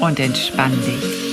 und 0.00 0.20
entspann 0.20 0.72
dich. 0.82 1.26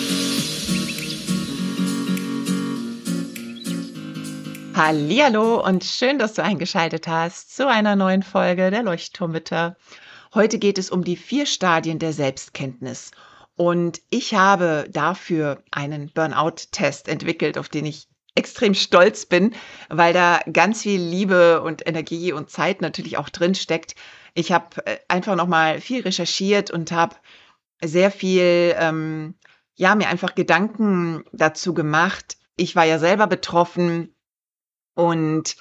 Hallo 4.75 5.63
und 5.63 5.83
schön, 5.83 6.17
dass 6.17 6.33
du 6.33 6.43
eingeschaltet 6.43 7.07
hast 7.07 7.55
zu 7.55 7.67
einer 7.67 7.95
neuen 7.95 8.23
Folge 8.23 8.71
der 8.71 8.83
Leuchtturmwitter. 8.83 9.75
Heute 10.33 10.57
geht 10.57 10.77
es 10.77 10.89
um 10.89 11.03
die 11.03 11.15
vier 11.15 11.45
Stadien 11.45 11.99
der 11.99 12.11
Selbstkenntnis. 12.11 13.11
Und 13.55 14.01
ich 14.09 14.33
habe 14.33 14.87
dafür 14.89 15.61
einen 15.69 16.11
Burnout-Test 16.11 17.07
entwickelt, 17.07 17.57
auf 17.57 17.69
den 17.69 17.85
ich 17.85 18.07
extrem 18.35 18.73
stolz 18.73 19.27
bin, 19.27 19.53
weil 19.89 20.11
da 20.11 20.39
ganz 20.51 20.81
viel 20.81 20.99
Liebe 20.99 21.61
und 21.61 21.85
Energie 21.87 22.31
und 22.31 22.49
Zeit 22.49 22.81
natürlich 22.81 23.17
auch 23.17 23.29
drin 23.29 23.53
steckt. 23.53 23.93
Ich 24.33 24.51
habe 24.51 24.83
äh, 24.87 24.97
einfach 25.07 25.35
noch 25.35 25.47
mal 25.47 25.79
viel 25.79 26.01
recherchiert 26.01 26.71
und 26.71 26.91
habe 26.91 27.15
sehr 27.87 28.11
viel, 28.11 28.75
ähm, 28.77 29.35
ja, 29.75 29.95
mir 29.95 30.07
einfach 30.07 30.35
Gedanken 30.35 31.23
dazu 31.31 31.73
gemacht. 31.73 32.37
Ich 32.55 32.75
war 32.75 32.85
ja 32.85 32.99
selber 32.99 33.27
betroffen 33.27 34.15
und, 34.93 35.55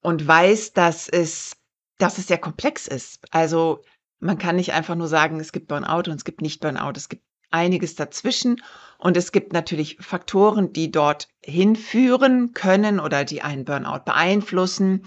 und 0.00 0.26
weiß, 0.26 0.72
dass 0.72 1.08
es, 1.08 1.56
dass 1.98 2.18
es 2.18 2.26
sehr 2.26 2.38
komplex 2.38 2.86
ist. 2.86 3.20
Also 3.30 3.82
man 4.18 4.38
kann 4.38 4.56
nicht 4.56 4.72
einfach 4.72 4.94
nur 4.94 5.08
sagen, 5.08 5.40
es 5.40 5.52
gibt 5.52 5.68
Burnout 5.68 6.10
und 6.10 6.16
es 6.16 6.24
gibt 6.24 6.40
nicht 6.40 6.60
Burnout. 6.60 6.92
Es 6.96 7.08
gibt 7.08 7.24
einiges 7.50 7.94
dazwischen 7.94 8.62
und 8.98 9.16
es 9.16 9.32
gibt 9.32 9.52
natürlich 9.52 9.98
Faktoren, 10.00 10.72
die 10.72 10.90
dort 10.90 11.28
hinführen 11.42 12.52
können 12.52 13.00
oder 13.00 13.24
die 13.24 13.42
einen 13.42 13.64
Burnout 13.64 14.04
beeinflussen. 14.04 15.06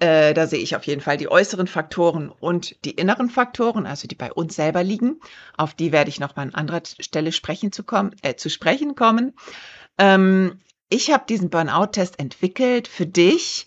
Äh, 0.00 0.34
da 0.34 0.46
sehe 0.46 0.58
ich 0.58 0.74
auf 0.74 0.84
jeden 0.86 1.00
Fall 1.00 1.16
die 1.16 1.30
äußeren 1.30 1.66
Faktoren 1.66 2.28
und 2.28 2.84
die 2.84 2.90
inneren 2.92 3.30
Faktoren, 3.30 3.86
also 3.86 4.08
die 4.08 4.16
bei 4.16 4.32
uns 4.32 4.56
selber 4.56 4.82
liegen. 4.82 5.20
Auf 5.56 5.74
die 5.74 5.92
werde 5.92 6.10
ich 6.10 6.18
noch 6.18 6.34
mal 6.36 6.42
an 6.42 6.54
anderer 6.54 6.82
Stelle 6.84 7.30
sprechen 7.32 7.70
zu, 7.70 7.84
kommen, 7.84 8.14
äh, 8.22 8.34
zu 8.34 8.50
sprechen 8.50 8.96
kommen. 8.96 9.34
Ähm, 9.98 10.60
ich 10.88 11.12
habe 11.12 11.24
diesen 11.28 11.50
Burnout-Test 11.50 12.18
entwickelt 12.18 12.88
für 12.88 13.06
dich, 13.06 13.66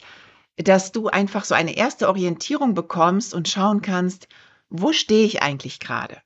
dass 0.58 0.92
du 0.92 1.08
einfach 1.08 1.46
so 1.46 1.56
eine 1.56 1.78
erste 1.78 2.08
Orientierung 2.10 2.74
bekommst 2.74 3.34
und 3.34 3.48
schauen 3.48 3.82
kannst, 3.82 4.28
wo 4.70 4.92
stehe 4.92 5.26
ich 5.26 5.42
eigentlich 5.42 5.80
gerade? 5.80 6.22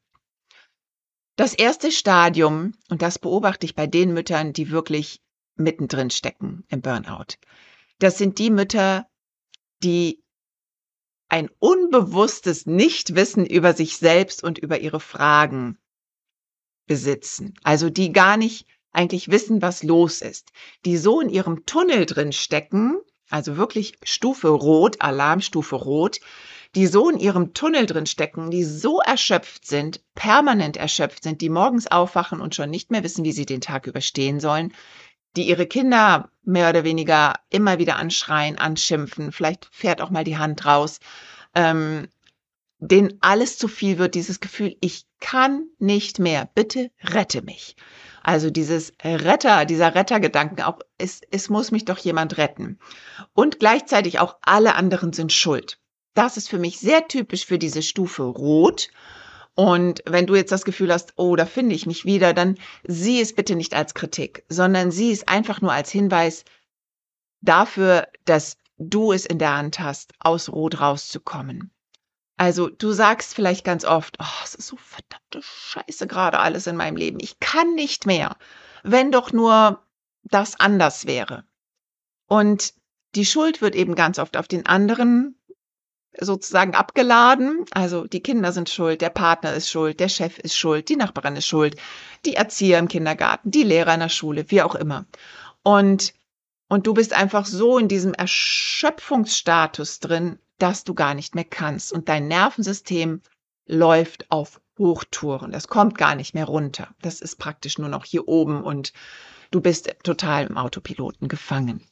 Das 1.35 1.53
erste 1.53 1.91
Stadium, 1.91 2.73
und 2.89 3.01
das 3.01 3.19
beobachte 3.19 3.65
ich 3.65 3.75
bei 3.75 3.87
den 3.87 4.13
Müttern, 4.13 4.53
die 4.53 4.71
wirklich 4.71 5.21
mittendrin 5.55 6.09
stecken 6.09 6.65
im 6.69 6.81
Burnout, 6.81 7.35
das 7.99 8.17
sind 8.17 8.39
die 8.39 8.49
Mütter, 8.49 9.07
die 9.83 10.23
ein 11.29 11.49
unbewusstes 11.59 12.65
Nichtwissen 12.65 13.45
über 13.45 13.73
sich 13.73 13.97
selbst 13.97 14.43
und 14.43 14.57
über 14.57 14.79
ihre 14.79 14.99
Fragen 14.99 15.77
besitzen. 16.87 17.53
Also 17.63 17.89
die 17.89 18.11
gar 18.11 18.35
nicht 18.35 18.67
eigentlich 18.91 19.31
wissen, 19.31 19.61
was 19.61 19.83
los 19.83 20.21
ist. 20.21 20.51
Die 20.85 20.97
so 20.97 21.21
in 21.21 21.29
ihrem 21.29 21.65
Tunnel 21.65 22.05
drin 22.05 22.33
stecken, 22.33 22.97
also 23.29 23.55
wirklich 23.55 23.97
Stufe 24.03 24.49
Rot, 24.49 25.01
Alarmstufe 25.01 25.77
Rot, 25.77 26.19
die 26.75 26.87
so 26.87 27.09
in 27.09 27.17
ihrem 27.17 27.53
Tunnel 27.53 27.85
drin 27.85 28.05
stecken, 28.05 28.51
die 28.51 28.63
so 28.63 28.99
erschöpft 28.99 29.65
sind, 29.65 30.01
permanent 30.15 30.77
erschöpft 30.77 31.23
sind, 31.23 31.41
die 31.41 31.49
morgens 31.49 31.87
aufwachen 31.87 32.41
und 32.41 32.55
schon 32.55 32.69
nicht 32.69 32.91
mehr 32.91 33.03
wissen, 33.03 33.23
wie 33.23 33.31
sie 33.31 33.45
den 33.45 33.61
Tag 33.61 33.87
überstehen 33.87 34.39
sollen, 34.39 34.73
die 35.35 35.47
ihre 35.47 35.65
Kinder 35.65 36.29
mehr 36.43 36.69
oder 36.69 36.83
weniger 36.83 37.35
immer 37.49 37.79
wieder 37.79 37.97
anschreien, 37.97 38.57
anschimpfen, 38.57 39.31
vielleicht 39.31 39.67
fährt 39.71 40.01
auch 40.01 40.09
mal 40.09 40.23
die 40.23 40.37
Hand 40.37 40.65
raus, 40.65 40.99
ähm, 41.55 42.07
denen 42.79 43.17
alles 43.21 43.57
zu 43.57 43.67
viel 43.67 43.99
wird, 43.99 44.15
dieses 44.15 44.39
Gefühl, 44.39 44.75
ich 44.81 45.05
kann 45.19 45.67
nicht 45.77 46.17
mehr, 46.17 46.49
bitte 46.55 46.89
rette 47.03 47.43
mich. 47.43 47.75
Also 48.23 48.49
dieses 48.49 48.93
Retter, 49.03 49.65
dieser 49.65 49.95
Rettergedanken, 49.95 50.63
auch 50.63 50.79
es, 50.97 51.21
es 51.31 51.49
muss 51.49 51.71
mich 51.71 51.85
doch 51.85 51.97
jemand 51.97 52.37
retten. 52.37 52.79
Und 53.33 53.59
gleichzeitig 53.59 54.19
auch 54.19 54.37
alle 54.41 54.75
anderen 54.75 55.13
sind 55.13 55.31
schuld. 55.31 55.79
Das 56.13 56.37
ist 56.37 56.49
für 56.49 56.59
mich 56.59 56.79
sehr 56.79 57.07
typisch 57.07 57.45
für 57.45 57.57
diese 57.57 57.81
Stufe 57.81 58.23
Rot. 58.23 58.89
Und 59.55 60.01
wenn 60.05 60.27
du 60.27 60.35
jetzt 60.35 60.51
das 60.51 60.65
Gefühl 60.65 60.93
hast, 60.93 61.13
oh, 61.17 61.35
da 61.35 61.45
finde 61.45 61.75
ich 61.75 61.85
mich 61.85 62.05
wieder, 62.05 62.33
dann 62.33 62.57
sieh 62.83 63.19
es 63.19 63.35
bitte 63.35 63.55
nicht 63.55 63.73
als 63.73 63.93
Kritik, 63.93 64.45
sondern 64.47 64.91
sieh 64.91 65.11
es 65.11 65.27
einfach 65.27 65.61
nur 65.61 65.73
als 65.73 65.91
Hinweis 65.91 66.45
dafür, 67.41 68.07
dass 68.25 68.57
du 68.77 69.11
es 69.11 69.25
in 69.25 69.39
der 69.39 69.55
Hand 69.55 69.79
hast, 69.79 70.13
aus 70.19 70.49
Rot 70.49 70.79
rauszukommen. 70.79 71.71
Also 72.37 72.69
du 72.69 72.91
sagst 72.91 73.35
vielleicht 73.35 73.63
ganz 73.63 73.85
oft, 73.85 74.17
oh, 74.19 74.43
es 74.43 74.55
ist 74.55 74.67
so 74.67 74.77
verdammte 74.77 75.41
Scheiße 75.43 76.07
gerade 76.07 76.39
alles 76.39 76.65
in 76.65 76.75
meinem 76.75 76.95
Leben. 76.95 77.19
Ich 77.19 77.39
kann 77.39 77.75
nicht 77.75 78.07
mehr, 78.07 78.35
wenn 78.83 79.11
doch 79.11 79.31
nur 79.31 79.85
das 80.23 80.59
anders 80.59 81.05
wäre. 81.05 81.43
Und 82.25 82.73
die 83.13 83.25
Schuld 83.25 83.61
wird 83.61 83.75
eben 83.75 83.93
ganz 83.93 84.17
oft 84.17 84.37
auf 84.37 84.47
den 84.47 84.65
anderen 84.65 85.39
sozusagen 86.19 86.75
abgeladen. 86.75 87.65
Also 87.71 88.05
die 88.05 88.21
Kinder 88.21 88.51
sind 88.51 88.69
schuld, 88.69 89.01
der 89.01 89.09
Partner 89.09 89.53
ist 89.53 89.69
schuld, 89.69 89.99
der 89.99 90.09
Chef 90.09 90.37
ist 90.39 90.57
schuld, 90.57 90.89
die 90.89 90.95
Nachbarin 90.95 91.35
ist 91.35 91.47
schuld, 91.47 91.75
die 92.25 92.35
Erzieher 92.35 92.79
im 92.79 92.87
Kindergarten, 92.87 93.51
die 93.51 93.63
Lehrer 93.63 93.93
in 93.93 94.01
der 94.01 94.09
Schule, 94.09 94.45
wie 94.49 94.61
auch 94.61 94.75
immer. 94.75 95.05
Und, 95.63 96.13
und 96.67 96.87
du 96.87 96.93
bist 96.93 97.13
einfach 97.13 97.45
so 97.45 97.77
in 97.77 97.87
diesem 97.87 98.13
Erschöpfungsstatus 98.13 99.99
drin, 99.99 100.39
dass 100.57 100.83
du 100.83 100.93
gar 100.93 101.13
nicht 101.13 101.35
mehr 101.35 101.45
kannst. 101.45 101.91
Und 101.91 102.09
dein 102.09 102.27
Nervensystem 102.27 103.21
läuft 103.65 104.29
auf 104.29 104.61
Hochtouren. 104.77 105.51
Das 105.51 105.67
kommt 105.67 105.97
gar 105.97 106.15
nicht 106.15 106.33
mehr 106.33 106.45
runter. 106.45 106.89
Das 107.01 107.21
ist 107.21 107.37
praktisch 107.37 107.77
nur 107.77 107.89
noch 107.89 108.05
hier 108.05 108.27
oben 108.27 108.63
und 108.63 108.93
du 109.51 109.61
bist 109.61 109.93
total 110.03 110.47
im 110.47 110.57
Autopiloten 110.57 111.27
gefangen. 111.27 111.85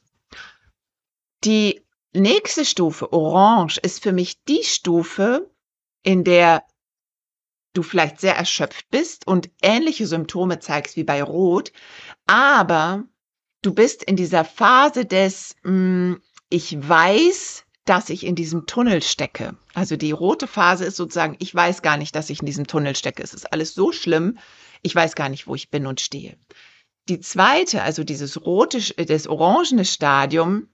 Die 1.44 1.81
nächste 2.13 2.65
Stufe, 2.65 3.11
Orange, 3.13 3.79
ist 3.81 4.03
für 4.03 4.11
mich 4.11 4.43
die 4.43 4.63
Stufe, 4.63 5.49
in 6.03 6.23
der 6.23 6.63
du 7.73 7.83
vielleicht 7.83 8.19
sehr 8.19 8.35
erschöpft 8.35 8.89
bist 8.89 9.27
und 9.27 9.49
ähnliche 9.61 10.07
Symptome 10.07 10.59
zeigst 10.59 10.95
wie 10.95 11.03
bei 11.03 11.21
Rot, 11.21 11.71
aber 12.25 13.03
du 13.61 13.73
bist 13.73 14.03
in 14.03 14.15
dieser 14.15 14.43
Phase 14.43 15.05
des, 15.05 15.55
mh, 15.63 15.71
hm, 15.71 16.21
ich 16.49 16.75
weiß, 16.87 17.65
dass 17.85 18.09
ich 18.09 18.25
in 18.25 18.35
diesem 18.35 18.65
Tunnel 18.65 19.01
stecke. 19.01 19.55
Also 19.73 19.97
die 19.97 20.11
rote 20.11 20.47
Phase 20.47 20.85
ist 20.85 20.95
sozusagen, 20.95 21.35
ich 21.39 21.53
weiß 21.53 21.81
gar 21.81 21.97
nicht, 21.97 22.15
dass 22.15 22.29
ich 22.29 22.39
in 22.39 22.45
diesem 22.45 22.67
Tunnel 22.67 22.95
stecke. 22.95 23.23
Es 23.23 23.33
ist 23.33 23.51
alles 23.51 23.73
so 23.73 23.91
schlimm, 23.91 24.37
ich 24.81 24.95
weiß 24.95 25.15
gar 25.15 25.29
nicht, 25.29 25.47
wo 25.47 25.55
ich 25.55 25.69
bin 25.69 25.85
und 25.85 26.01
stehe. 26.01 26.37
Die 27.07 27.19
zweite, 27.19 27.81
also 27.81 28.03
dieses 28.03 28.45
rote, 28.45 28.79
das 29.05 29.27
orangene 29.27 29.85
Stadium, 29.85 30.67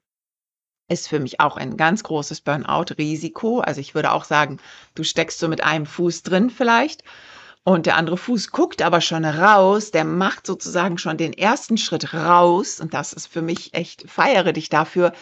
ist 0.87 1.07
für 1.07 1.19
mich 1.19 1.39
auch 1.39 1.57
ein 1.57 1.77
ganz 1.77 2.03
großes 2.03 2.41
Burnout-Risiko. 2.41 3.59
Also 3.59 3.81
ich 3.81 3.95
würde 3.95 4.11
auch 4.11 4.23
sagen, 4.23 4.59
du 4.93 5.03
steckst 5.03 5.39
so 5.39 5.47
mit 5.47 5.63
einem 5.63 5.85
Fuß 5.85 6.23
drin 6.23 6.49
vielleicht 6.49 7.03
und 7.63 7.87
der 7.87 7.95
andere 7.95 8.17
Fuß 8.17 8.51
guckt 8.51 8.83
aber 8.83 9.01
schon 9.01 9.25
raus, 9.25 9.89
der 9.89 10.05
macht 10.05 10.45
sozusagen 10.45 10.99
schon 10.99 11.17
den 11.17 11.33
ersten 11.33 11.77
Schritt 11.77 12.13
raus 12.13 12.79
und 12.79 12.93
das 12.93 13.11
ist 13.11 13.25
für 13.25 13.41
mich 13.41 13.73
echt, 13.73 14.09
feiere 14.09 14.53
dich 14.53 14.69
dafür, 14.69 15.13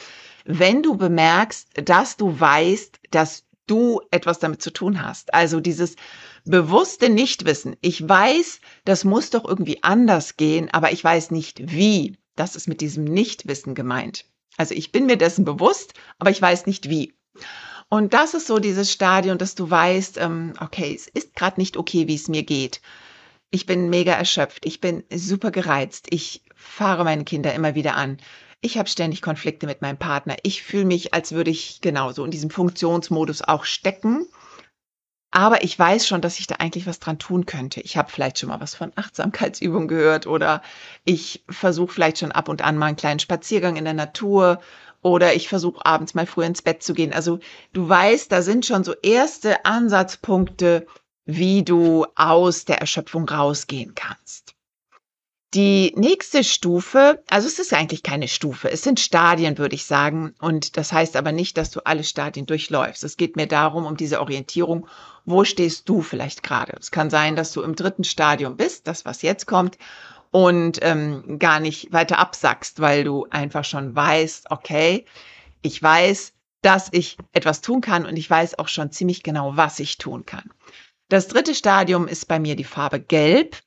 wenn 0.43 0.83
du 0.83 0.97
bemerkst, 0.97 1.69
dass 1.87 2.17
du 2.17 2.37
weißt, 2.37 2.99
dass 3.11 3.45
du 3.65 4.01
etwas 4.11 4.39
damit 4.39 4.61
zu 4.61 4.71
tun 4.71 5.01
hast. 5.01 5.33
Also 5.33 5.61
dieses 5.61 5.95
bewusste 6.43 7.09
Nichtwissen. 7.09 7.77
Ich 7.79 8.07
weiß, 8.07 8.59
das 8.83 9.05
muss 9.05 9.29
doch 9.29 9.45
irgendwie 9.45 9.81
anders 9.81 10.35
gehen, 10.35 10.69
aber 10.73 10.91
ich 10.91 11.01
weiß 11.01 11.31
nicht 11.31 11.71
wie. 11.71 12.17
Das 12.35 12.57
ist 12.57 12.67
mit 12.67 12.81
diesem 12.81 13.05
Nichtwissen 13.05 13.73
gemeint. 13.73 14.25
Also 14.57 14.75
ich 14.75 14.91
bin 14.91 15.05
mir 15.05 15.17
dessen 15.17 15.45
bewusst, 15.45 15.93
aber 16.19 16.29
ich 16.29 16.41
weiß 16.41 16.65
nicht 16.65 16.89
wie. 16.89 17.13
Und 17.89 18.13
das 18.13 18.33
ist 18.33 18.47
so 18.47 18.59
dieses 18.59 18.91
Stadion, 18.91 19.37
dass 19.37 19.55
du 19.55 19.69
weißt, 19.69 20.17
ähm, 20.17 20.53
okay, 20.59 20.93
es 20.95 21.07
ist 21.07 21.35
gerade 21.35 21.59
nicht 21.59 21.77
okay, 21.77 22.07
wie 22.07 22.15
es 22.15 22.27
mir 22.27 22.43
geht. 22.43 22.81
Ich 23.51 23.65
bin 23.65 23.89
mega 23.89 24.13
erschöpft, 24.13 24.65
ich 24.65 24.81
bin 24.81 25.03
super 25.13 25.51
gereizt, 25.51 26.07
ich 26.09 26.41
fahre 26.55 27.03
meine 27.03 27.23
Kinder 27.23 27.53
immer 27.53 27.75
wieder 27.75 27.95
an. 27.95 28.17
Ich 28.61 28.77
habe 28.77 28.89
ständig 28.89 29.21
Konflikte 29.21 29.67
mit 29.67 29.81
meinem 29.81 29.97
Partner. 29.97 30.37
Ich 30.41 30.63
fühle 30.63 30.85
mich, 30.85 31.13
als 31.13 31.33
würde 31.33 31.51
ich 31.51 31.81
genauso 31.81 32.23
in 32.23 32.31
diesem 32.31 32.49
Funktionsmodus 32.49 33.41
auch 33.41 33.65
stecken. 33.65 34.25
Aber 35.33 35.63
ich 35.63 35.77
weiß 35.77 36.07
schon, 36.07 36.21
dass 36.21 36.37
ich 36.37 36.45
da 36.45 36.55
eigentlich 36.59 36.85
was 36.85 36.99
dran 36.99 37.17
tun 37.17 37.47
könnte. 37.47 37.81
Ich 37.81 37.97
habe 37.97 38.11
vielleicht 38.11 38.37
schon 38.37 38.49
mal 38.49 38.61
was 38.61 38.75
von 38.75 38.91
Achtsamkeitsübung 38.95 39.87
gehört 39.87 40.27
oder 40.27 40.61
ich 41.05 41.43
versuche 41.49 41.91
vielleicht 41.91 42.19
schon 42.19 42.31
ab 42.31 42.49
und 42.49 42.61
an 42.61 42.77
mal 42.77 42.85
einen 42.85 42.97
kleinen 42.97 43.19
Spaziergang 43.19 43.75
in 43.75 43.83
der 43.83 43.95
Natur 43.95 44.61
oder 45.01 45.33
ich 45.33 45.49
versuche 45.49 45.83
abends 45.85 46.13
mal 46.13 46.27
früher 46.27 46.45
ins 46.45 46.61
Bett 46.61 46.83
zu 46.83 46.93
gehen. 46.93 47.13
Also 47.13 47.39
du 47.73 47.89
weißt, 47.89 48.31
da 48.31 48.43
sind 48.43 48.67
schon 48.67 48.83
so 48.83 48.93
erste 49.01 49.65
Ansatzpunkte, 49.65 50.85
wie 51.25 51.63
du 51.63 52.05
aus 52.15 52.65
der 52.65 52.77
Erschöpfung 52.79 53.27
rausgehen 53.27 53.95
kannst. 53.95 54.52
Die 55.53 55.93
nächste 55.95 56.43
Stufe, 56.43 57.23
also 57.29 57.47
es 57.47 57.59
ist 57.59 57.73
eigentlich 57.73 58.01
keine 58.01 58.27
Stufe, 58.27 58.71
es 58.71 58.81
sind 58.81 58.99
Stadien, 58.99 59.59
würde 59.59 59.75
ich 59.75 59.85
sagen. 59.85 60.33
Und 60.39 60.77
das 60.77 60.91
heißt 60.91 61.15
aber 61.15 61.31
nicht, 61.31 61.57
dass 61.57 61.69
du 61.69 61.85
alle 61.85 62.03
Stadien 62.03 62.47
durchläufst. 62.47 63.03
Es 63.03 63.17
geht 63.17 63.35
mir 63.35 63.45
darum, 63.47 63.85
um 63.85 63.95
diese 63.95 64.19
Orientierung, 64.19 64.87
wo 65.25 65.43
stehst 65.43 65.87
du 65.87 66.01
vielleicht 66.01 66.41
gerade. 66.41 66.75
Es 66.79 66.89
kann 66.89 67.11
sein, 67.11 67.35
dass 67.35 67.51
du 67.51 67.61
im 67.61 67.75
dritten 67.75 68.03
Stadium 68.03 68.57
bist, 68.57 68.87
das 68.87 69.05
was 69.05 69.21
jetzt 69.21 69.45
kommt, 69.45 69.77
und 70.31 70.79
ähm, 70.81 71.37
gar 71.37 71.59
nicht 71.59 71.93
weiter 71.93 72.17
absackst, 72.17 72.79
weil 72.79 73.03
du 73.03 73.27
einfach 73.29 73.63
schon 73.63 73.95
weißt, 73.95 74.49
okay, 74.49 75.05
ich 75.61 75.81
weiß, 75.81 76.33
dass 76.63 76.89
ich 76.91 77.17
etwas 77.31 77.61
tun 77.61 77.81
kann 77.81 78.07
und 78.07 78.17
ich 78.17 78.27
weiß 78.27 78.57
auch 78.57 78.67
schon 78.67 78.91
ziemlich 78.91 79.21
genau, 79.21 79.55
was 79.55 79.79
ich 79.79 79.99
tun 79.99 80.25
kann. 80.25 80.49
Das 81.09 81.27
dritte 81.27 81.53
Stadium 81.53 82.07
ist 82.07 82.27
bei 82.27 82.39
mir 82.39 82.55
die 82.55 82.63
Farbe 82.63 82.99
Gelb. 82.99 83.57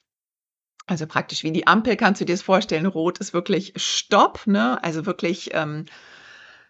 Also 0.87 1.06
praktisch 1.06 1.43
wie 1.43 1.53
die 1.53 1.67
Ampel 1.67 1.97
kannst 1.97 2.21
du 2.21 2.25
dir 2.25 2.35
das 2.35 2.43
vorstellen. 2.43 2.87
Rot 2.87 3.19
ist 3.19 3.35
wirklich 3.35 3.73
Stopp, 3.77 4.47
ne? 4.47 4.83
Also 4.85 5.05
wirklich 5.05 5.50
ähm, 5.53 5.87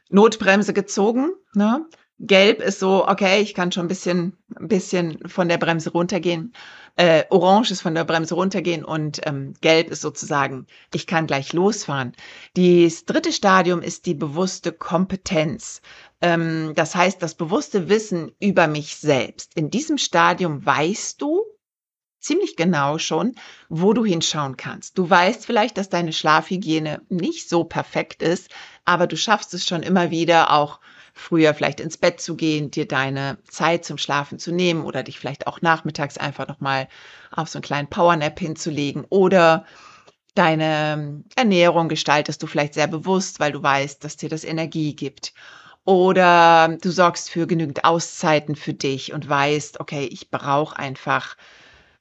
Notbremse 0.08 0.72
gezogen. 0.72 1.32
Ne? 1.54 1.86
Gelb 2.18 2.62
ist 2.62 2.78
so, 2.78 3.06
okay, 3.06 3.42
ich 3.42 3.52
kann 3.52 3.72
schon 3.72 3.84
ein 3.84 3.88
bisschen, 3.88 4.38
ein 4.58 4.68
bisschen 4.68 5.18
von 5.28 5.48
der 5.48 5.58
Bremse 5.58 5.90
runtergehen. 5.90 6.54
Äh, 6.96 7.24
Orange 7.28 7.72
ist 7.72 7.82
von 7.82 7.94
der 7.94 8.04
Bremse 8.04 8.34
runtergehen 8.34 8.86
und 8.86 9.20
ähm, 9.26 9.52
Gelb 9.60 9.90
ist 9.90 10.00
sozusagen, 10.00 10.66
ich 10.94 11.06
kann 11.06 11.26
gleich 11.26 11.52
losfahren. 11.52 12.12
Das 12.54 13.04
dritte 13.04 13.32
Stadium 13.32 13.82
ist 13.82 14.06
die 14.06 14.14
bewusste 14.14 14.72
Kompetenz. 14.72 15.82
Ähm, 16.22 16.72
das 16.74 16.94
heißt, 16.94 17.22
das 17.22 17.34
bewusste 17.34 17.90
Wissen 17.90 18.32
über 18.40 18.66
mich 18.66 18.96
selbst. 18.96 19.54
In 19.54 19.68
diesem 19.68 19.98
Stadium 19.98 20.64
weißt 20.64 21.20
du, 21.20 21.44
ziemlich 22.26 22.56
genau 22.56 22.98
schon, 22.98 23.34
wo 23.68 23.92
du 23.92 24.04
hinschauen 24.04 24.56
kannst. 24.56 24.98
Du 24.98 25.08
weißt 25.08 25.46
vielleicht, 25.46 25.78
dass 25.78 25.88
deine 25.88 26.12
Schlafhygiene 26.12 27.00
nicht 27.08 27.48
so 27.48 27.64
perfekt 27.64 28.22
ist, 28.22 28.50
aber 28.84 29.06
du 29.06 29.16
schaffst 29.16 29.54
es 29.54 29.66
schon 29.66 29.82
immer 29.82 30.10
wieder 30.10 30.52
auch 30.52 30.80
früher 31.14 31.54
vielleicht 31.54 31.80
ins 31.80 31.96
Bett 31.96 32.20
zu 32.20 32.36
gehen, 32.36 32.70
dir 32.70 32.86
deine 32.86 33.38
Zeit 33.48 33.84
zum 33.84 33.96
Schlafen 33.96 34.38
zu 34.38 34.52
nehmen 34.52 34.84
oder 34.84 35.02
dich 35.02 35.18
vielleicht 35.18 35.46
auch 35.46 35.62
nachmittags 35.62 36.18
einfach 36.18 36.46
nochmal 36.46 36.88
auf 37.30 37.48
so 37.48 37.58
einen 37.58 37.64
kleinen 37.64 37.88
Powernap 37.88 38.38
hinzulegen 38.38 39.06
oder 39.08 39.64
deine 40.34 41.22
Ernährung 41.36 41.88
gestaltest 41.88 42.42
du 42.42 42.46
vielleicht 42.46 42.74
sehr 42.74 42.88
bewusst, 42.88 43.40
weil 43.40 43.52
du 43.52 43.62
weißt, 43.62 44.04
dass 44.04 44.16
dir 44.16 44.28
das 44.28 44.44
Energie 44.44 44.94
gibt. 44.94 45.32
Oder 45.84 46.76
du 46.82 46.90
sorgst 46.90 47.30
für 47.30 47.46
genügend 47.46 47.84
Auszeiten 47.84 48.56
für 48.56 48.74
dich 48.74 49.12
und 49.12 49.28
weißt, 49.28 49.78
okay, 49.78 50.04
ich 50.04 50.30
brauche 50.30 50.76
einfach 50.76 51.36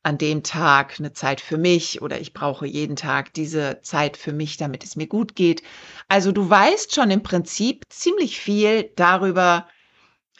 an 0.05 0.19
dem 0.19 0.43
Tag 0.43 0.99
eine 0.99 1.13
Zeit 1.13 1.41
für 1.41 1.57
mich 1.57 2.03
oder 2.03 2.21
ich 2.21 2.31
brauche 2.31 2.67
jeden 2.67 2.95
Tag 2.95 3.33
diese 3.33 3.79
Zeit 3.81 4.17
für 4.17 4.33
mich, 4.33 4.55
damit 4.55 4.83
es 4.83 4.95
mir 4.95 5.07
gut 5.07 5.35
geht. 5.35 5.63
Also 6.07 6.31
du 6.31 6.47
weißt 6.47 6.93
schon 6.93 7.09
im 7.09 7.23
Prinzip 7.23 7.85
ziemlich 7.89 8.39
viel 8.39 8.91
darüber, 8.95 9.67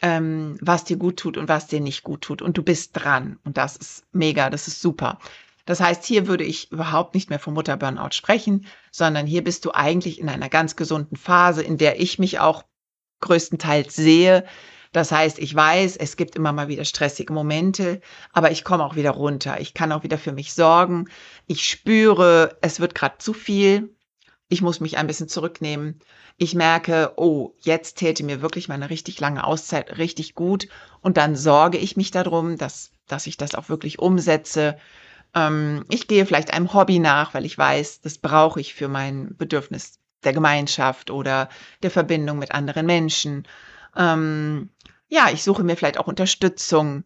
ähm, 0.02 0.56
was 0.60 0.84
dir 0.84 0.96
gut 0.96 1.16
tut 1.16 1.36
und 1.36 1.48
was 1.48 1.66
dir 1.66 1.80
nicht 1.80 2.04
gut 2.04 2.20
tut. 2.20 2.42
Und 2.42 2.56
du 2.56 2.62
bist 2.62 2.92
dran. 2.94 3.40
Und 3.44 3.56
das 3.56 3.76
ist 3.76 4.04
mega, 4.12 4.50
das 4.50 4.68
ist 4.68 4.80
super. 4.80 5.18
Das 5.64 5.80
heißt, 5.80 6.04
hier 6.04 6.28
würde 6.28 6.44
ich 6.44 6.70
überhaupt 6.70 7.16
nicht 7.16 7.28
mehr 7.28 7.40
vom 7.40 7.54
Mutterburnout 7.54 8.12
sprechen, 8.12 8.66
sondern 8.92 9.26
hier 9.26 9.42
bist 9.42 9.64
du 9.64 9.72
eigentlich 9.72 10.20
in 10.20 10.28
einer 10.28 10.48
ganz 10.48 10.76
gesunden 10.76 11.16
Phase, 11.16 11.64
in 11.64 11.76
der 11.76 12.00
ich 12.00 12.20
mich 12.20 12.38
auch 12.38 12.62
größtenteils 13.20 13.96
sehe, 13.96 14.46
das 14.92 15.12
heißt, 15.12 15.38
ich 15.38 15.54
weiß, 15.54 15.96
es 15.96 16.16
gibt 16.16 16.36
immer 16.36 16.52
mal 16.52 16.68
wieder 16.68 16.84
stressige 16.84 17.32
Momente, 17.32 18.00
aber 18.32 18.50
ich 18.50 18.64
komme 18.64 18.84
auch 18.84 18.96
wieder 18.96 19.10
runter. 19.10 19.60
Ich 19.60 19.74
kann 19.74 19.92
auch 19.92 20.02
wieder 20.02 20.18
für 20.18 20.32
mich 20.32 20.54
sorgen. 20.54 21.06
Ich 21.46 21.68
spüre, 21.68 22.56
es 22.60 22.80
wird 22.80 22.94
gerade 22.94 23.18
zu 23.18 23.32
viel. 23.32 23.94
Ich 24.48 24.62
muss 24.62 24.80
mich 24.80 24.96
ein 24.96 25.06
bisschen 25.06 25.28
zurücknehmen. 25.28 26.00
Ich 26.38 26.54
merke, 26.54 27.12
oh, 27.16 27.52
jetzt 27.60 27.96
täte 27.96 28.22
mir 28.22 28.42
wirklich 28.42 28.68
meine 28.68 28.90
richtig 28.90 29.18
lange 29.20 29.44
Auszeit 29.44 29.98
richtig 29.98 30.34
gut. 30.34 30.68
Und 31.00 31.16
dann 31.16 31.34
sorge 31.34 31.78
ich 31.78 31.96
mich 31.96 32.10
darum, 32.10 32.56
dass, 32.56 32.92
dass 33.06 33.26
ich 33.26 33.36
das 33.36 33.54
auch 33.54 33.68
wirklich 33.68 33.98
umsetze. 33.98 34.76
Ähm, 35.34 35.84
ich 35.88 36.08
gehe 36.08 36.26
vielleicht 36.26 36.52
einem 36.52 36.72
Hobby 36.74 36.98
nach, 36.98 37.34
weil 37.34 37.44
ich 37.44 37.56
weiß, 37.58 38.02
das 38.02 38.18
brauche 38.18 38.60
ich 38.60 38.74
für 38.74 38.88
mein 38.88 39.36
Bedürfnis 39.36 39.98
der 40.24 40.32
Gemeinschaft 40.32 41.10
oder 41.10 41.48
der 41.82 41.90
Verbindung 41.90 42.38
mit 42.38 42.52
anderen 42.52 42.86
Menschen. 42.86 43.46
Ähm, 43.96 44.70
ja, 45.08 45.30
ich 45.32 45.42
suche 45.42 45.64
mir 45.64 45.76
vielleicht 45.76 45.98
auch 45.98 46.06
Unterstützung. 46.06 47.04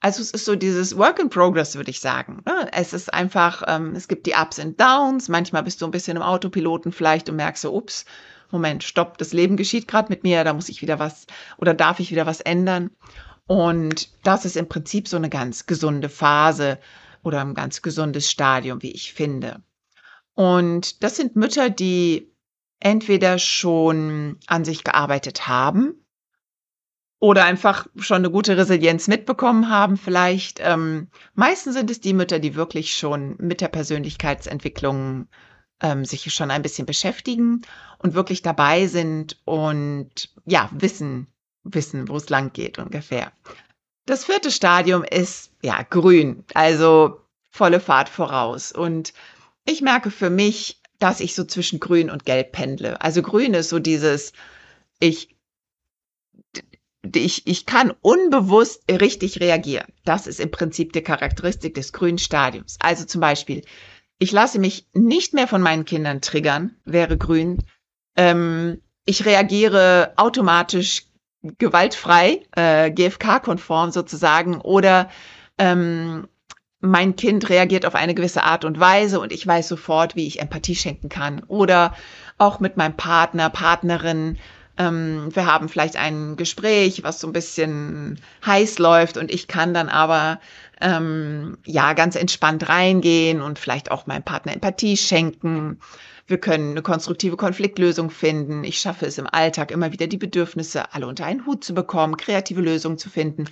Also 0.00 0.22
es 0.22 0.30
ist 0.30 0.46
so 0.46 0.56
dieses 0.56 0.96
Work 0.96 1.18
in 1.18 1.28
Progress, 1.28 1.76
würde 1.76 1.90
ich 1.90 2.00
sagen. 2.00 2.42
Ne? 2.46 2.70
Es 2.72 2.92
ist 2.94 3.12
einfach, 3.12 3.62
ähm, 3.66 3.94
es 3.94 4.08
gibt 4.08 4.26
die 4.26 4.34
Ups 4.34 4.58
und 4.58 4.80
Downs. 4.80 5.28
Manchmal 5.28 5.62
bist 5.62 5.82
du 5.82 5.84
ein 5.84 5.90
bisschen 5.90 6.16
im 6.16 6.22
Autopiloten 6.22 6.92
vielleicht 6.92 7.28
und 7.28 7.36
merkst 7.36 7.62
so, 7.62 7.74
ups, 7.74 8.06
Moment, 8.50 8.82
stopp, 8.82 9.18
das 9.18 9.32
Leben 9.32 9.56
geschieht 9.56 9.86
gerade 9.86 10.08
mit 10.08 10.24
mir, 10.24 10.42
da 10.42 10.54
muss 10.54 10.68
ich 10.68 10.82
wieder 10.82 10.98
was 10.98 11.26
oder 11.58 11.74
darf 11.74 12.00
ich 12.00 12.10
wieder 12.10 12.26
was 12.26 12.40
ändern. 12.40 12.90
Und 13.46 14.08
das 14.24 14.44
ist 14.44 14.56
im 14.56 14.68
Prinzip 14.68 15.06
so 15.06 15.16
eine 15.16 15.28
ganz 15.28 15.66
gesunde 15.66 16.08
Phase 16.08 16.78
oder 17.22 17.42
ein 17.42 17.54
ganz 17.54 17.82
gesundes 17.82 18.30
Stadium, 18.30 18.82
wie 18.82 18.92
ich 18.92 19.12
finde. 19.12 19.62
Und 20.34 21.02
das 21.02 21.16
sind 21.16 21.36
Mütter, 21.36 21.68
die 21.68 22.32
entweder 22.80 23.38
schon 23.38 24.38
an 24.46 24.64
sich 24.64 24.82
gearbeitet 24.84 25.46
haben 25.46 25.94
oder 27.20 27.44
einfach 27.44 27.86
schon 27.98 28.16
eine 28.16 28.30
gute 28.30 28.56
Resilienz 28.56 29.06
mitbekommen 29.06 29.68
haben 29.68 29.96
vielleicht. 29.98 30.58
Ähm, 30.60 31.08
meistens 31.34 31.74
sind 31.74 31.90
es 31.90 32.00
die 32.00 32.14
Mütter, 32.14 32.38
die 32.38 32.54
wirklich 32.54 32.96
schon 32.96 33.36
mit 33.38 33.60
der 33.60 33.68
Persönlichkeitsentwicklung 33.68 35.28
ähm, 35.82 36.04
sich 36.06 36.32
schon 36.32 36.50
ein 36.50 36.62
bisschen 36.62 36.86
beschäftigen 36.86 37.60
und 37.98 38.14
wirklich 38.14 38.40
dabei 38.40 38.86
sind 38.86 39.38
und 39.44 40.30
ja, 40.46 40.70
wissen, 40.72 41.26
wissen, 41.62 42.08
wo 42.08 42.16
es 42.16 42.30
lang 42.30 42.54
geht 42.54 42.78
ungefähr. 42.78 43.32
Das 44.06 44.24
vierte 44.24 44.50
Stadium 44.50 45.04
ist 45.04 45.52
ja 45.62 45.82
grün, 45.82 46.44
also 46.54 47.20
volle 47.50 47.80
Fahrt 47.80 48.08
voraus. 48.08 48.72
Und 48.72 49.12
ich 49.66 49.82
merke 49.82 50.10
für 50.10 50.30
mich, 50.30 50.80
dass 50.98 51.20
ich 51.20 51.34
so 51.34 51.44
zwischen 51.44 51.80
grün 51.80 52.08
und 52.08 52.24
gelb 52.24 52.52
pendle. 52.52 53.00
Also 53.02 53.20
grün 53.20 53.52
ist 53.52 53.68
so 53.68 53.78
dieses, 53.78 54.32
ich 55.00 55.36
ich, 57.14 57.46
ich 57.46 57.66
kann 57.66 57.92
unbewusst 58.02 58.84
richtig 58.90 59.40
reagieren. 59.40 59.86
Das 60.04 60.26
ist 60.26 60.40
im 60.40 60.50
Prinzip 60.50 60.92
die 60.92 61.02
Charakteristik 61.02 61.74
des 61.74 61.92
grünen 61.92 62.18
Stadiums. 62.18 62.76
Also 62.80 63.04
zum 63.04 63.20
Beispiel, 63.20 63.62
ich 64.18 64.32
lasse 64.32 64.58
mich 64.58 64.86
nicht 64.92 65.32
mehr 65.32 65.48
von 65.48 65.62
meinen 65.62 65.84
Kindern 65.84 66.20
triggern, 66.20 66.76
wäre 66.84 67.16
grün. 67.16 67.62
Ähm, 68.16 68.82
ich 69.06 69.24
reagiere 69.24 70.12
automatisch 70.16 71.06
gewaltfrei, 71.58 72.42
äh, 72.54 72.90
GFK-konform 72.90 73.92
sozusagen, 73.92 74.60
oder 74.60 75.08
ähm, 75.56 76.28
mein 76.80 77.16
Kind 77.16 77.48
reagiert 77.48 77.86
auf 77.86 77.94
eine 77.94 78.14
gewisse 78.14 78.42
Art 78.42 78.64
und 78.64 78.78
Weise 78.78 79.20
und 79.20 79.32
ich 79.32 79.46
weiß 79.46 79.68
sofort, 79.68 80.16
wie 80.16 80.26
ich 80.26 80.40
Empathie 80.40 80.74
schenken 80.74 81.08
kann. 81.08 81.42
Oder 81.44 81.94
auch 82.38 82.60
mit 82.60 82.76
meinem 82.76 82.96
Partner, 82.96 83.50
Partnerin 83.50 84.38
ähm, 84.80 85.28
wir 85.34 85.44
haben 85.44 85.68
vielleicht 85.68 85.96
ein 85.96 86.36
Gespräch, 86.36 87.02
was 87.02 87.20
so 87.20 87.26
ein 87.26 87.34
bisschen 87.34 88.18
heiß 88.46 88.78
läuft 88.78 89.18
und 89.18 89.30
ich 89.30 89.46
kann 89.46 89.74
dann 89.74 89.90
aber 89.90 90.40
ähm, 90.80 91.58
ja 91.66 91.92
ganz 91.92 92.16
entspannt 92.16 92.66
reingehen 92.68 93.42
und 93.42 93.58
vielleicht 93.58 93.90
auch 93.90 94.06
meinem 94.06 94.22
Partner 94.22 94.54
Empathie 94.54 94.96
schenken. 94.96 95.80
Wir 96.26 96.38
können 96.38 96.70
eine 96.70 96.82
konstruktive 96.82 97.36
Konfliktlösung 97.36 98.08
finden. 98.08 98.64
Ich 98.64 98.78
schaffe 98.78 99.04
es 99.04 99.18
im 99.18 99.26
Alltag 99.26 99.70
immer 99.70 99.92
wieder 99.92 100.06
die 100.06 100.16
Bedürfnisse 100.16 100.94
alle 100.94 101.06
unter 101.06 101.26
einen 101.26 101.44
Hut 101.44 101.62
zu 101.62 101.74
bekommen, 101.74 102.16
kreative 102.16 102.62
Lösungen 102.62 102.96
zu 102.96 103.10
finden. 103.10 103.44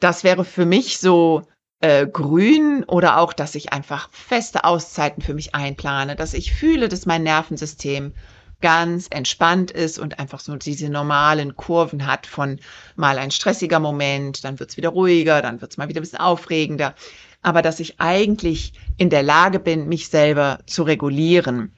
Das 0.00 0.24
wäre 0.24 0.44
für 0.44 0.66
mich 0.66 0.98
so 0.98 1.42
äh, 1.80 2.04
grün 2.06 2.82
oder 2.88 3.18
auch, 3.18 3.32
dass 3.32 3.54
ich 3.54 3.72
einfach 3.72 4.08
feste 4.10 4.64
Auszeiten 4.64 5.22
für 5.22 5.34
mich 5.34 5.54
einplane, 5.54 6.16
dass 6.16 6.34
ich 6.34 6.52
fühle, 6.52 6.88
dass 6.88 7.06
mein 7.06 7.22
Nervensystem 7.22 8.14
ganz 8.60 9.06
entspannt 9.10 9.70
ist 9.70 9.98
und 9.98 10.18
einfach 10.18 10.40
so 10.40 10.56
diese 10.56 10.88
normalen 10.88 11.56
Kurven 11.56 12.06
hat 12.06 12.26
von 12.26 12.58
mal 12.96 13.18
ein 13.18 13.30
stressiger 13.30 13.78
Moment, 13.78 14.44
dann 14.44 14.58
wird's 14.58 14.76
wieder 14.76 14.90
ruhiger, 14.90 15.42
dann 15.42 15.60
wird's 15.60 15.76
mal 15.76 15.88
wieder 15.88 16.00
ein 16.00 16.02
bisschen 16.02 16.18
aufregender. 16.18 16.94
Aber 17.42 17.62
dass 17.62 17.80
ich 17.80 18.00
eigentlich 18.00 18.72
in 18.96 19.10
der 19.10 19.22
Lage 19.22 19.60
bin, 19.60 19.88
mich 19.88 20.08
selber 20.08 20.58
zu 20.66 20.82
regulieren. 20.82 21.72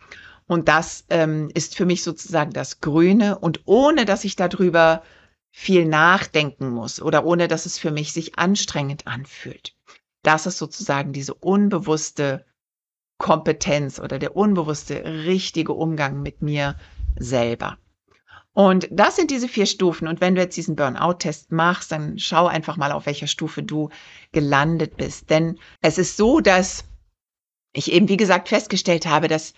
Und 0.46 0.68
das 0.68 1.04
ähm, 1.10 1.50
ist 1.54 1.76
für 1.76 1.84
mich 1.84 2.02
sozusagen 2.02 2.52
das 2.52 2.80
Grüne. 2.80 3.38
Und 3.38 3.60
ohne 3.66 4.04
dass 4.04 4.24
ich 4.24 4.36
darüber 4.36 5.02
viel 5.50 5.84
nachdenken 5.84 6.70
muss 6.70 7.02
oder 7.02 7.24
ohne 7.24 7.46
dass 7.48 7.66
es 7.66 7.78
für 7.78 7.90
mich 7.90 8.12
sich 8.12 8.38
anstrengend 8.38 9.06
anfühlt. 9.06 9.74
Das 10.22 10.46
ist 10.46 10.58
sozusagen 10.58 11.12
diese 11.12 11.34
unbewusste 11.34 12.44
Kompetenz 13.20 14.00
oder 14.00 14.18
der 14.18 14.34
unbewusste 14.34 15.04
richtige 15.04 15.74
Umgang 15.74 16.22
mit 16.22 16.42
mir 16.42 16.74
selber. 17.16 17.78
Und 18.52 18.88
das 18.90 19.14
sind 19.14 19.30
diese 19.30 19.46
vier 19.46 19.66
Stufen. 19.66 20.08
Und 20.08 20.20
wenn 20.20 20.34
du 20.34 20.40
jetzt 20.40 20.56
diesen 20.56 20.74
Burnout-Test 20.74 21.52
machst, 21.52 21.92
dann 21.92 22.18
schau 22.18 22.46
einfach 22.46 22.76
mal, 22.76 22.90
auf 22.90 23.06
welcher 23.06 23.28
Stufe 23.28 23.62
du 23.62 23.90
gelandet 24.32 24.96
bist. 24.96 25.30
Denn 25.30 25.58
es 25.82 25.98
ist 25.98 26.16
so, 26.16 26.40
dass 26.40 26.84
ich 27.72 27.92
eben, 27.92 28.08
wie 28.08 28.16
gesagt, 28.16 28.48
festgestellt 28.48 29.06
habe, 29.06 29.28
dass 29.28 29.54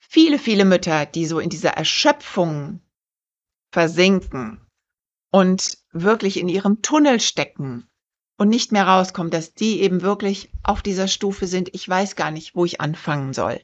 viele, 0.00 0.38
viele 0.38 0.64
Mütter, 0.64 1.06
die 1.06 1.26
so 1.26 1.38
in 1.38 1.50
dieser 1.50 1.70
Erschöpfung 1.70 2.80
versinken 3.70 4.66
und 5.30 5.78
wirklich 5.92 6.40
in 6.40 6.48
ihrem 6.48 6.82
Tunnel 6.82 7.20
stecken 7.20 7.86
und 8.42 8.48
nicht 8.48 8.72
mehr 8.72 8.86
rauskommen, 8.86 9.30
dass 9.30 9.54
die 9.54 9.80
eben 9.80 10.02
wirklich 10.02 10.50
auf 10.62 10.82
dieser 10.82 11.08
Stufe 11.08 11.46
sind, 11.46 11.70
ich 11.72 11.88
weiß 11.88 12.16
gar 12.16 12.30
nicht, 12.30 12.54
wo 12.54 12.64
ich 12.64 12.80
anfangen 12.80 13.32
soll 13.32 13.60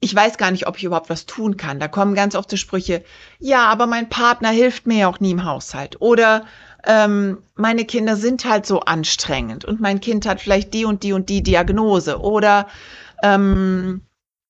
ich 0.00 0.14
weiß 0.14 0.36
gar 0.38 0.50
nicht, 0.50 0.66
ob 0.66 0.76
ich 0.76 0.84
überhaupt 0.84 1.10
was 1.10 1.26
tun 1.26 1.56
kann. 1.56 1.80
Da 1.80 1.88
kommen 1.88 2.14
ganz 2.14 2.34
oft 2.34 2.50
so 2.50 2.56
Sprüche, 2.56 3.02
ja, 3.38 3.64
aber 3.66 3.86
mein 3.86 4.08
Partner 4.08 4.50
hilft 4.50 4.86
mir 4.86 4.98
ja 4.98 5.08
auch 5.08 5.20
nie 5.20 5.30
im 5.30 5.44
Haushalt. 5.44 6.00
Oder 6.00 6.44
ähm, 6.84 7.38
meine 7.54 7.84
Kinder 7.84 8.16
sind 8.16 8.44
halt 8.44 8.66
so 8.66 8.80
anstrengend 8.80 9.64
und 9.64 9.80
mein 9.80 10.00
Kind 10.00 10.26
hat 10.26 10.40
vielleicht 10.40 10.74
die 10.74 10.84
und 10.84 11.02
die 11.02 11.12
und 11.12 11.28
die 11.28 11.42
Diagnose. 11.42 12.20
Oder 12.20 12.68
ähm, 13.22 14.02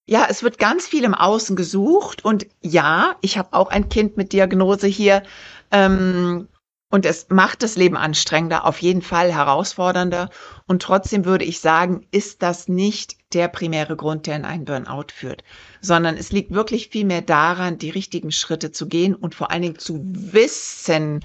ja, 0.07 0.27
es 0.29 0.43
wird 0.43 0.59
ganz 0.59 0.87
viel 0.87 1.05
im 1.05 1.15
Außen 1.15 1.57
gesucht 1.57 2.25
und 2.25 2.47
ja, 2.61 3.17
ich 3.21 3.39
habe 3.39 3.53
auch 3.53 3.71
ein 3.71 3.89
Kind 3.89 4.17
mit 4.17 4.33
Diagnose 4.33 4.87
hier. 4.89 5.23
Ähm, 5.71 6.49
und 6.91 7.05
es 7.05 7.27
macht 7.31 7.63
das 7.63 7.77
Leben 7.77 7.97
anstrengender, 7.97 8.65
auf 8.65 8.81
jeden 8.81 9.03
Fall 9.03 9.33
herausfordernder. 9.33 10.31
Und 10.67 10.83
trotzdem 10.83 11.25
würde 11.25 11.45
ich 11.45 11.61
sagen, 11.61 12.07
ist 12.13 12.43
das 12.43 12.69
nicht 12.69 13.17
der 13.33 13.49
primäre 13.49 13.97
Grund, 13.97 14.27
der 14.27 14.37
in 14.37 14.45
einen 14.45 14.65
Burnout 14.65 15.07
führt, 15.13 15.43
sondern 15.81 16.17
es 16.17 16.31
liegt 16.31 16.53
wirklich 16.53 16.89
viel 16.89 17.05
mehr 17.05 17.23
daran, 17.23 17.79
die 17.79 17.91
richtigen 17.91 18.31
Schritte 18.31 18.71
zu 18.71 18.87
gehen 18.87 19.15
und 19.15 19.35
vor 19.35 19.51
allen 19.51 19.63
Dingen 19.63 19.79
zu 19.79 20.01
wissen, 20.05 21.25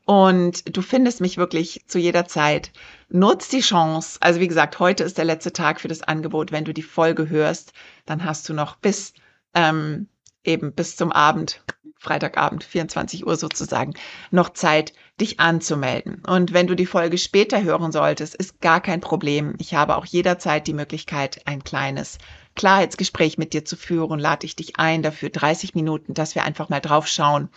Und 0.06 0.76
du 0.76 0.82
findest 0.82 1.22
mich 1.22 1.38
wirklich 1.38 1.82
zu 1.88 1.98
jeder 1.98 2.26
Zeit. 2.26 2.72
Nutz 3.10 3.48
die 3.48 3.62
Chance. 3.62 4.18
Also 4.22 4.40
wie 4.40 4.48
gesagt, 4.48 4.80
heute 4.80 5.04
ist 5.04 5.18
der 5.18 5.26
letzte 5.26 5.54
Tag 5.54 5.80
für 5.80 5.88
das 5.88 6.02
Angebot. 6.02 6.52
Wenn 6.52 6.66
du 6.66 6.74
die 6.74 6.82
Folge 6.82 7.30
hörst, 7.30 7.74
dann 8.06 8.26
hast 8.26 8.50
du 8.50 8.54
noch 8.54 8.76
bis 8.76 9.14
ähm, 9.54 10.08
eben 10.44 10.74
bis 10.74 10.96
zum 10.96 11.12
Abend, 11.12 11.62
Freitagabend, 11.98 12.64
24 12.64 13.26
Uhr 13.26 13.38
sozusagen, 13.38 13.94
noch 14.30 14.50
Zeit, 14.50 14.94
dich 15.22 15.40
anzumelden. 15.40 16.22
Und 16.26 16.54
wenn 16.54 16.68
du 16.68 16.76
die 16.76 16.86
Folge 16.86 17.18
später 17.18 17.64
hören 17.64 17.92
solltest, 17.92 18.36
ist 18.36 18.60
gar 18.60 18.82
kein 18.82 19.00
Problem. 19.00 19.56
Ich 19.60 19.74
habe 19.74 19.96
auch 19.96 20.06
jederzeit 20.06 20.68
die 20.68 20.74
Möglichkeit, 20.74 21.42
ein 21.46 21.64
kleines 21.64 22.18
Klarheitsgespräch 22.56 23.38
mit 23.38 23.54
dir 23.54 23.64
zu 23.64 23.78
führen. 23.78 24.20
Lade 24.20 24.46
ich 24.46 24.56
dich 24.56 24.80
ein 24.80 25.02
dafür 25.02 25.30
30 25.30 25.76
Minuten, 25.76 26.14
dass 26.14 26.36
wir 26.36 26.44
einfach 26.44 26.68
mal 26.68 26.82
drauf 26.82 27.08
schauen. 27.08 27.50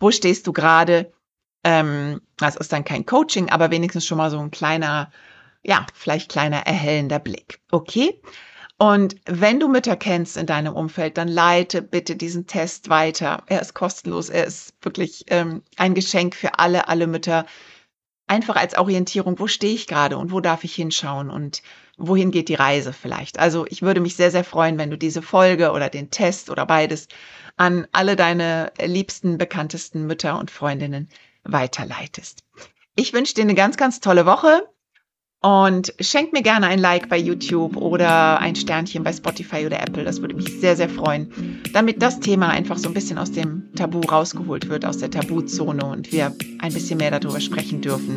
Wo 0.00 0.10
stehst 0.10 0.46
du 0.46 0.52
gerade? 0.52 1.10
Ähm, 1.64 2.20
das 2.36 2.56
ist 2.56 2.72
dann 2.72 2.84
kein 2.84 3.06
Coaching, 3.06 3.50
aber 3.50 3.70
wenigstens 3.70 4.06
schon 4.06 4.18
mal 4.18 4.30
so 4.30 4.38
ein 4.38 4.50
kleiner, 4.50 5.10
ja, 5.62 5.86
vielleicht 5.94 6.30
kleiner 6.30 6.58
erhellender 6.58 7.18
Blick. 7.18 7.60
Okay? 7.70 8.20
Und 8.78 9.16
wenn 9.26 9.58
du 9.58 9.68
Mütter 9.68 9.96
kennst 9.96 10.36
in 10.36 10.46
deinem 10.46 10.74
Umfeld, 10.74 11.18
dann 11.18 11.26
leite 11.26 11.82
bitte 11.82 12.14
diesen 12.14 12.46
Test 12.46 12.88
weiter. 12.88 13.42
Er 13.46 13.60
ist 13.60 13.74
kostenlos, 13.74 14.28
er 14.28 14.44
ist 14.44 14.72
wirklich 14.82 15.24
ähm, 15.28 15.62
ein 15.76 15.94
Geschenk 15.94 16.36
für 16.36 16.60
alle, 16.60 16.86
alle 16.86 17.08
Mütter. 17.08 17.44
Einfach 18.28 18.54
als 18.54 18.78
Orientierung, 18.78 19.40
wo 19.40 19.48
stehe 19.48 19.74
ich 19.74 19.88
gerade 19.88 20.16
und 20.16 20.30
wo 20.30 20.40
darf 20.40 20.62
ich 20.62 20.74
hinschauen 20.76 21.28
und 21.28 21.62
wohin 21.96 22.30
geht 22.30 22.48
die 22.48 22.54
Reise 22.54 22.92
vielleicht. 22.92 23.40
Also 23.40 23.66
ich 23.66 23.82
würde 23.82 24.00
mich 24.00 24.14
sehr, 24.14 24.30
sehr 24.30 24.44
freuen, 24.44 24.78
wenn 24.78 24.90
du 24.90 24.98
diese 24.98 25.22
Folge 25.22 25.72
oder 25.72 25.88
den 25.88 26.10
Test 26.10 26.48
oder 26.48 26.64
beides 26.64 27.08
an 27.56 27.88
alle 27.90 28.14
deine 28.14 28.72
liebsten, 28.80 29.38
bekanntesten 29.38 30.06
Mütter 30.06 30.38
und 30.38 30.52
Freundinnen 30.52 31.08
weiterleitest. 31.48 32.44
Ich 32.94 33.12
wünsche 33.12 33.34
dir 33.34 33.42
eine 33.42 33.54
ganz, 33.54 33.76
ganz 33.76 34.00
tolle 34.00 34.26
Woche 34.26 34.62
und 35.40 35.94
schenk 36.00 36.32
mir 36.32 36.42
gerne 36.42 36.66
ein 36.66 36.80
Like 36.80 37.08
bei 37.08 37.16
YouTube 37.16 37.76
oder 37.76 38.40
ein 38.40 38.56
Sternchen 38.56 39.04
bei 39.04 39.12
Spotify 39.12 39.66
oder 39.66 39.80
Apple. 39.80 40.04
Das 40.04 40.20
würde 40.20 40.34
mich 40.34 40.60
sehr, 40.60 40.76
sehr 40.76 40.88
freuen, 40.88 41.62
damit 41.72 42.02
das 42.02 42.18
Thema 42.18 42.48
einfach 42.48 42.76
so 42.76 42.88
ein 42.88 42.94
bisschen 42.94 43.18
aus 43.18 43.30
dem 43.30 43.72
Tabu 43.76 44.00
rausgeholt 44.00 44.68
wird, 44.68 44.84
aus 44.84 44.98
der 44.98 45.10
Tabuzone 45.10 45.84
und 45.84 46.10
wir 46.10 46.34
ein 46.58 46.72
bisschen 46.72 46.98
mehr 46.98 47.16
darüber 47.18 47.40
sprechen 47.40 47.80
dürfen. 47.80 48.16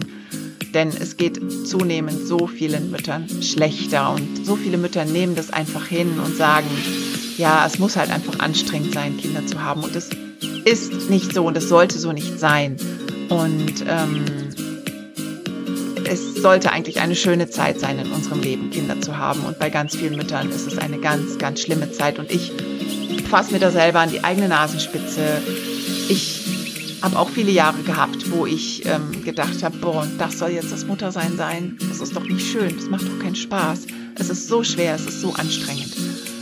Denn 0.73 0.87
es 0.87 1.17
geht 1.17 1.39
zunehmend 1.67 2.25
so 2.25 2.47
vielen 2.47 2.91
Müttern 2.91 3.27
schlechter 3.43 4.11
und 4.13 4.45
so 4.45 4.55
viele 4.55 4.77
Mütter 4.77 5.05
nehmen 5.05 5.35
das 5.35 5.51
einfach 5.51 5.85
hin 5.85 6.17
und 6.17 6.35
sagen, 6.35 6.67
ja, 7.37 7.65
es 7.67 7.77
muss 7.77 7.97
halt 7.97 8.09
einfach 8.09 8.39
anstrengend 8.39 8.93
sein, 8.93 9.17
Kinder 9.17 9.45
zu 9.45 9.61
haben. 9.61 9.83
Und 9.83 9.95
es 9.95 10.09
ist 10.65 11.09
nicht 11.09 11.33
so 11.33 11.45
und 11.45 11.57
es 11.57 11.69
sollte 11.69 11.99
so 11.99 12.13
nicht 12.13 12.39
sein. 12.39 12.77
Und 13.31 13.85
ähm, 13.87 14.25
es 16.03 16.35
sollte 16.35 16.73
eigentlich 16.73 16.99
eine 16.99 17.15
schöne 17.15 17.49
Zeit 17.49 17.79
sein 17.79 17.97
in 17.97 18.11
unserem 18.11 18.41
Leben, 18.41 18.71
Kinder 18.71 18.99
zu 18.99 19.17
haben. 19.17 19.45
Und 19.45 19.57
bei 19.57 19.69
ganz 19.69 19.95
vielen 19.95 20.17
Müttern 20.17 20.49
ist 20.49 20.67
es 20.67 20.77
eine 20.77 20.97
ganz, 20.97 21.37
ganz 21.37 21.61
schlimme 21.61 21.89
Zeit. 21.93 22.19
Und 22.19 22.29
ich 22.29 22.51
fasse 23.29 23.53
mir 23.53 23.59
da 23.59 23.71
selber 23.71 24.01
an 24.01 24.11
die 24.11 24.21
eigene 24.21 24.49
Nasenspitze. 24.49 25.41
Ich 26.09 26.41
habe 27.01 27.17
auch 27.17 27.29
viele 27.29 27.51
Jahre 27.51 27.81
gehabt, 27.83 28.31
wo 28.31 28.45
ich 28.45 28.85
ähm, 28.85 29.23
gedacht 29.23 29.63
habe, 29.63 29.77
boah, 29.77 30.05
das 30.17 30.37
soll 30.37 30.49
jetzt 30.49 30.73
das 30.73 30.85
Muttersein 30.85 31.37
sein. 31.37 31.77
Das 31.87 32.01
ist 32.01 32.13
doch 32.13 32.25
nicht 32.25 32.45
schön, 32.45 32.75
das 32.75 32.89
macht 32.89 33.07
doch 33.07 33.19
keinen 33.19 33.37
Spaß. 33.37 33.87
Es 34.15 34.29
ist 34.29 34.49
so 34.49 34.61
schwer, 34.61 34.95
es 34.95 35.05
ist 35.05 35.21
so 35.21 35.33
anstrengend. 35.35 35.95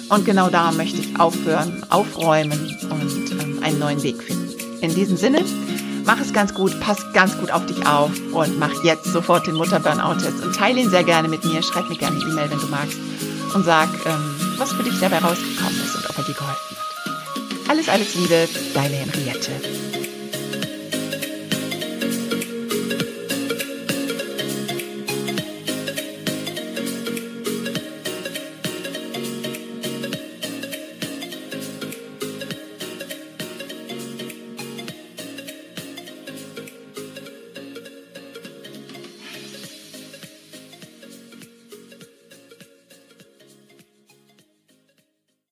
Und 0.09 0.25
genau 0.25 0.49
da 0.49 0.71
möchte 0.71 0.99
ich 0.99 1.19
aufhören, 1.19 1.85
aufräumen 1.91 2.75
und 2.89 3.31
ähm, 3.31 3.59
einen 3.61 3.77
neuen 3.77 4.01
Weg 4.01 4.23
finden. 4.23 4.49
In 4.81 4.95
diesem 4.95 5.17
Sinne, 5.17 5.45
Mach 6.11 6.19
es 6.19 6.33
ganz 6.33 6.55
gut, 6.55 6.79
pass 6.79 7.13
ganz 7.13 7.37
gut 7.37 7.51
auf 7.51 7.67
dich 7.67 7.85
auf 7.85 8.09
und 8.33 8.57
mach 8.57 8.83
jetzt 8.83 9.13
sofort 9.13 9.45
den 9.45 9.53
Mutter-Burnout-Test 9.53 10.43
und 10.43 10.55
teile 10.55 10.79
ihn 10.79 10.89
sehr 10.89 11.03
gerne 11.03 11.27
mit 11.27 11.45
mir. 11.45 11.61
Schreib 11.61 11.87
mir 11.87 11.97
gerne 11.97 12.19
eine 12.19 12.31
E-Mail, 12.31 12.49
wenn 12.49 12.59
du 12.59 12.65
magst 12.65 12.97
und 13.53 13.63
sag, 13.63 13.89
ähm, 14.07 14.35
was 14.57 14.71
für 14.71 14.81
dich 14.81 14.99
dabei 14.99 15.19
rausgekommen 15.19 15.79
ist 15.79 15.95
und 15.97 16.09
ob 16.09 16.17
er 16.17 16.23
dir 16.23 16.33
geholfen 16.33 16.77
hat. 16.77 17.69
Alles, 17.69 17.89
alles 17.89 18.15
Liebe, 18.15 18.49
deine 18.73 18.95
Henriette. 18.95 19.51